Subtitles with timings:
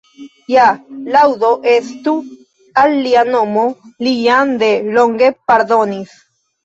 [0.51, 0.61] Ja,
[1.15, 2.13] laŭdo estu
[2.85, 3.67] al Lia Nomo,
[4.07, 6.17] Li jam de longe pardonis.